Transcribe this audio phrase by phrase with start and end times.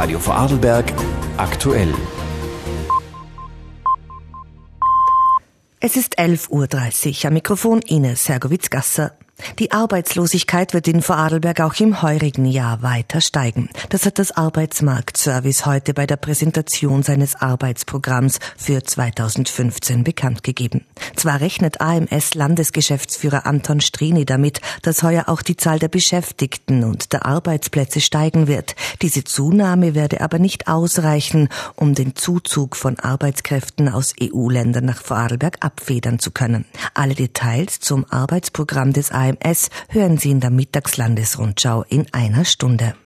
[0.00, 0.94] Radio Vorarlberg
[1.36, 1.92] aktuell.
[5.78, 7.26] Es ist 11.30 Uhr.
[7.26, 9.12] Am Mikrofon Ines Hergowitz-Gasser.
[9.58, 13.68] Die Arbeitslosigkeit wird in Vorarlberg auch im heurigen Jahr weiter steigen.
[13.88, 20.84] Das hat das Arbeitsmarktservice heute bei der Präsentation seines Arbeitsprogramms für 2015 bekannt gegeben.
[21.16, 27.12] Zwar rechnet AMS Landesgeschäftsführer Anton Strini damit, dass heuer auch die Zahl der Beschäftigten und
[27.12, 28.74] der Arbeitsplätze steigen wird.
[29.02, 35.56] Diese Zunahme werde aber nicht ausreichen, um den Zuzug von Arbeitskräften aus EU-Ländern nach Vorarlberg
[35.60, 36.66] abfedern zu können.
[36.92, 42.94] Alle Details zum Arbeitsprogramm des AMS hören Sie in der Mittagslandesrundschau in einer Stunde.